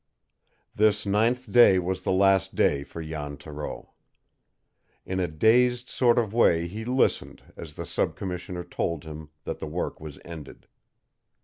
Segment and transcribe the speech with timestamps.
[0.73, 3.91] This ninth day was the last day for Jan Thoreau.
[5.05, 9.59] In a dazed sort of way he listened as the sub commissioner told him that
[9.59, 10.65] the work was ended.